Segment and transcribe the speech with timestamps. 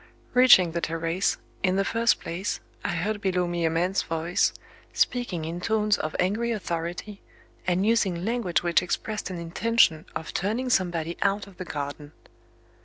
[0.33, 4.51] Reaching the terrace, in the first place, I heard below me a man's voice,
[4.93, 7.21] speaking in tones of angry authority,
[7.67, 12.13] and using language which expressed an intention of turning somebody out of the garden.